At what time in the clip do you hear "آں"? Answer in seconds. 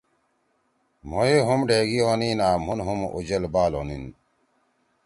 2.47-2.57